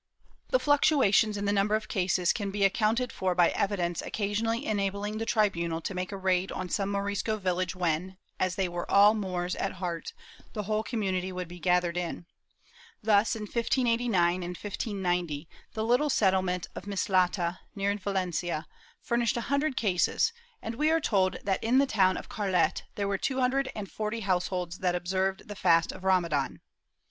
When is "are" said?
20.89-20.99